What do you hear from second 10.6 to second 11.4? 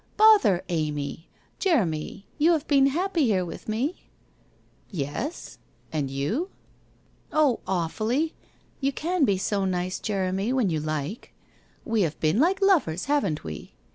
you like.